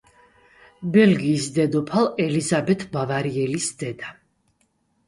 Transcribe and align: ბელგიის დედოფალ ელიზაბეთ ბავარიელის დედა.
ბელგიის 0.95 1.45
დედოფალ 1.59 2.09
ელიზაბეთ 2.27 2.87
ბავარიელის 2.97 3.71
დედა. 3.85 4.15